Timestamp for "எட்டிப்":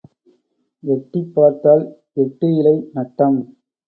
0.83-1.35